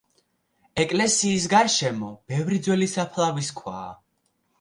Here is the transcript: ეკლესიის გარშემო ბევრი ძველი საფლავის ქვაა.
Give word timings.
ეკლესიის 0.83 1.43
გარშემო 1.51 2.09
ბევრი 2.33 2.57
ძველი 2.69 2.87
საფლავის 2.95 3.51
ქვაა. 3.61 3.93